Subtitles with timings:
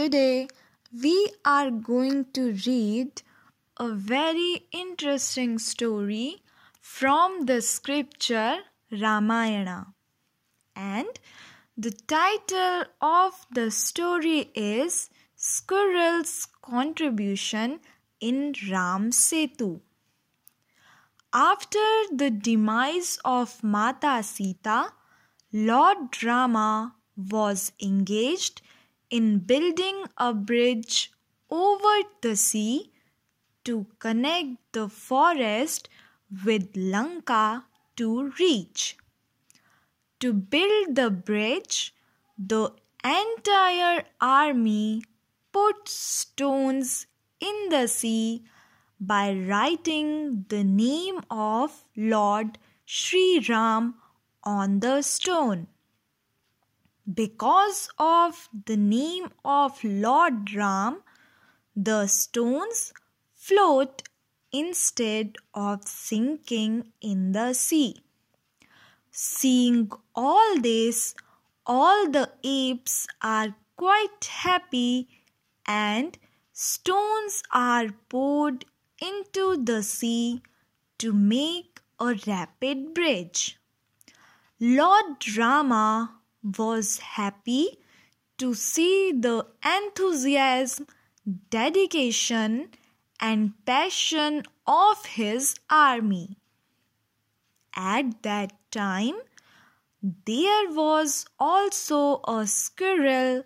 [0.00, 0.48] Today
[1.02, 3.20] we are going to read
[3.76, 6.42] a very interesting story
[6.80, 8.60] from the scripture
[8.90, 9.88] Ramayana.
[10.74, 11.20] And
[11.76, 17.80] the title of the story is Squirrel's Contribution
[18.20, 19.80] in Ram Setu.
[21.34, 24.92] After the demise of Mata Sita,
[25.52, 28.62] Lord Rama was engaged
[29.10, 31.12] in building a bridge
[31.50, 32.92] over the sea
[33.64, 35.88] to connect the forest
[36.44, 37.64] with Lanka
[37.96, 38.96] to reach.
[40.20, 41.94] To build the bridge,
[42.38, 42.72] the
[43.04, 45.02] entire army
[45.52, 47.06] put stones
[47.40, 48.44] in the sea
[49.00, 53.94] by writing the name of Lord Sri Ram
[54.44, 55.68] on the stone.
[57.12, 61.02] Because of the name of Lord Ram,
[61.74, 62.92] the stones
[63.34, 64.02] float
[64.52, 67.96] instead of sinking in the sea.
[69.10, 71.14] Seeing all this,
[71.66, 75.08] all the apes are quite happy
[75.66, 76.18] and
[76.52, 78.66] stones are poured
[79.00, 80.42] into the sea
[80.98, 83.58] to make a rapid bridge.
[84.60, 87.78] Lord Rama was happy
[88.38, 90.86] to see the enthusiasm,
[91.50, 92.70] dedication,
[93.20, 96.38] and passion of his army.
[97.74, 99.16] At that time,
[100.02, 103.44] there was also a squirrel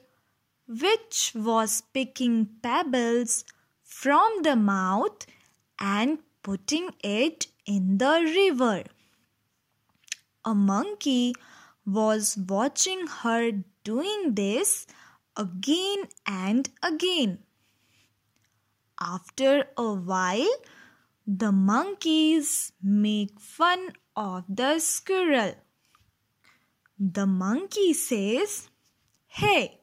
[0.69, 3.45] which was picking pebbles
[3.83, 5.27] from the mouth
[5.79, 8.85] and putting it in the river.
[10.45, 11.35] A monkey
[11.87, 13.53] was watching her
[13.85, 14.87] doing this
[15.37, 17.39] again and again.
[19.01, 20.57] After a while,
[21.27, 25.55] the monkeys make fun of the squirrel.
[26.99, 28.69] The monkey says,
[29.27, 29.81] Hey,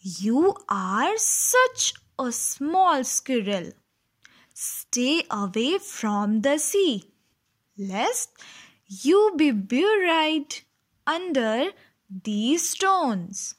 [0.00, 3.70] you are such a small squirrel.
[4.54, 7.04] Stay away from the sea,
[7.78, 8.30] lest
[8.86, 10.62] you be buried
[11.06, 11.70] under
[12.10, 13.54] these stones.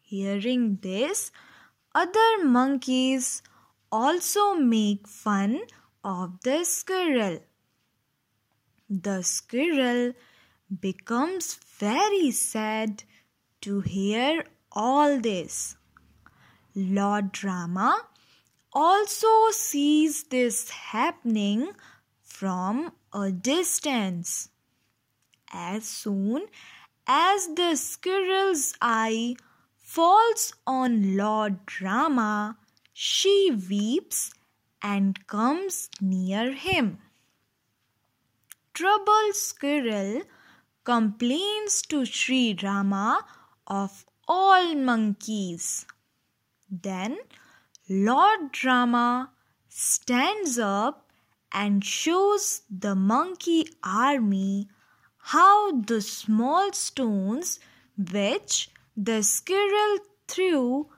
[0.00, 1.32] Hearing this,
[1.94, 3.42] other monkeys
[3.90, 5.62] also make fun
[6.04, 7.40] of the squirrel.
[8.88, 10.12] The squirrel
[10.80, 13.04] becomes very sad
[13.62, 15.76] to hear all this.
[16.74, 18.02] Lord Rama
[18.72, 21.72] also sees this happening
[22.22, 24.50] from a distance.
[25.52, 26.46] As soon
[27.06, 29.36] as the squirrel's eye
[29.76, 32.58] falls on Lord Rama,
[32.92, 34.32] she weeps
[34.82, 36.98] and comes near him.
[38.74, 40.22] Troubled squirrel
[40.84, 43.24] complains to Sri Rama
[43.66, 45.86] of all monkeys.
[46.70, 47.18] Then
[47.88, 49.30] Lord Rama
[49.68, 51.10] stands up
[51.52, 54.68] and shows the monkey army
[55.30, 57.58] how the small stones
[58.12, 59.96] which the squirrel
[60.28, 60.88] threw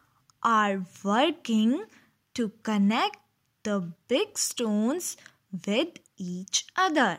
[0.43, 1.84] are working
[2.34, 3.17] to connect
[3.62, 5.17] the big stones
[5.67, 7.19] with each other.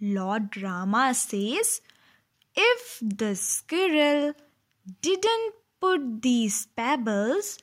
[0.00, 1.80] Lord Rama says,
[2.54, 4.34] if the squirrel
[5.00, 7.58] didn't put these pebbles,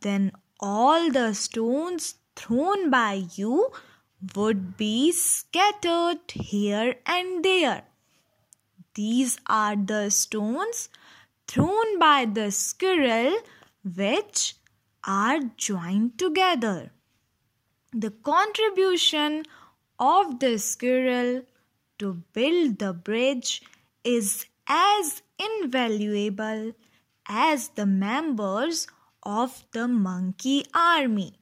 [0.00, 3.70] then all the stones thrown by you
[4.34, 7.84] would be scattered here and there.
[8.94, 10.88] These are the stones
[11.46, 13.36] thrown by the squirrel
[13.84, 14.56] which
[15.04, 16.90] are joined together.
[17.92, 19.44] The contribution
[19.98, 21.42] of the squirrel
[21.98, 23.62] to build the bridge
[24.04, 26.72] is as invaluable
[27.28, 28.86] as the members
[29.22, 31.34] of the monkey army.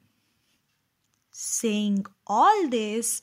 [1.37, 3.21] Saying all this,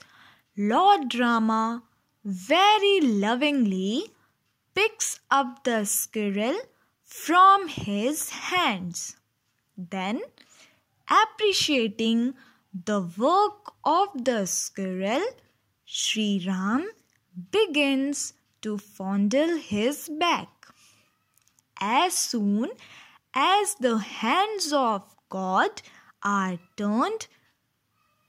[0.54, 1.82] Lord Rama
[2.22, 4.12] very lovingly
[4.74, 6.58] picks up the squirrel
[7.02, 9.16] from his hands.
[9.78, 10.20] Then,
[11.08, 12.34] appreciating
[12.84, 15.24] the work of the squirrel,
[15.86, 16.90] Sri Ram
[17.50, 20.66] begins to fondle his back.
[21.80, 22.72] As soon
[23.32, 25.80] as the hands of God
[26.22, 27.26] are turned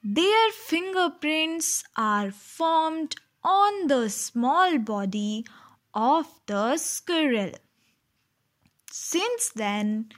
[0.04, 5.46] their fingerprints are formed on the small body
[5.94, 7.52] of the squirrel.
[8.92, 10.12] Since then,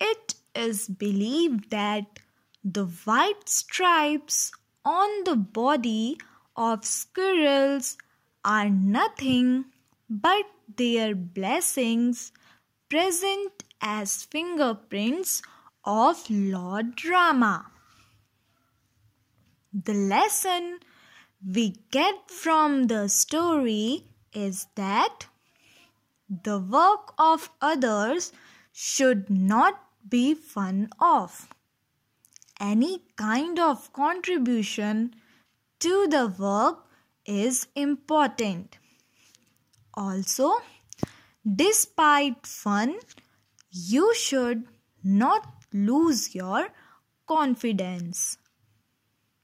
[0.00, 2.18] It is believed that
[2.64, 4.52] the white stripes
[4.84, 6.18] on the body
[6.56, 7.96] of squirrels
[8.44, 9.66] are nothing
[10.10, 10.46] but
[10.76, 12.32] their blessings
[12.90, 15.42] present as fingerprints
[15.84, 17.71] of Lord Rama.
[19.74, 20.80] The lesson
[21.42, 24.04] we get from the story
[24.34, 25.26] is that
[26.28, 28.32] the work of others
[28.72, 31.48] should not be fun of.
[32.60, 35.14] Any kind of contribution
[35.80, 36.84] to the work
[37.24, 38.76] is important.
[39.94, 40.52] Also,
[41.56, 42.98] despite fun,
[43.70, 44.64] you should
[45.02, 46.68] not lose your
[47.26, 48.36] confidence.